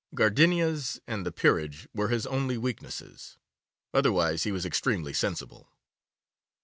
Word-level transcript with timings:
Gardenias 0.15 0.99
and 1.05 1.27
the 1.27 1.31
peerage 1.31 1.87
were 1.93 2.07
his 2.07 2.25
only 2.25 2.57
weaknesses. 2.57 3.37
Otherwise 3.93 4.45
he 4.45 4.51
was 4.51 4.65
extremely 4.65 5.13
sensible. 5.13 5.71